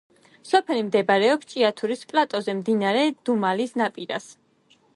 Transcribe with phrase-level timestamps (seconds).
[0.51, 4.31] სოფელი მდებარეობს ჭიათურის პლატოზე, მდინარე დუმალის ნაპირას.